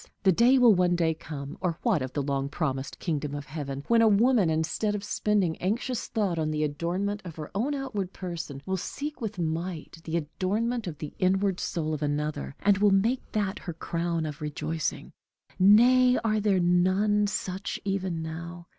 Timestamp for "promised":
2.49-2.97